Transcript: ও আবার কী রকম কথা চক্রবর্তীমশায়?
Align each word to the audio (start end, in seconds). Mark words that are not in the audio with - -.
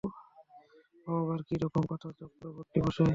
ও 1.07 1.11
আবার 1.21 1.39
কী 1.47 1.55
রকম 1.55 1.83
কথা 1.89 2.07
চক্রবর্তীমশায়? 2.19 3.09